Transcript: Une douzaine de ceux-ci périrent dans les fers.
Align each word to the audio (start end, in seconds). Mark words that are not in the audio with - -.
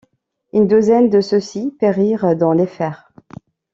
Une 0.53 0.65
douzaine 0.67 1.11
de 1.11 1.21
ceux-ci 1.21 1.75
périrent 1.79 2.35
dans 2.35 2.53
les 2.53 2.65
fers. 2.65 3.11